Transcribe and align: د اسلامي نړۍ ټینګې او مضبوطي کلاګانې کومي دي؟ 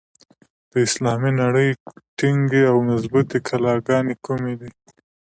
د 0.71 0.73
اسلامي 0.87 1.31
نړۍ 1.41 1.69
ټینګې 2.17 2.61
او 2.71 2.77
مضبوطي 2.89 3.37
کلاګانې 3.47 4.15
کومي 4.25 4.53
دي؟ 4.59 4.69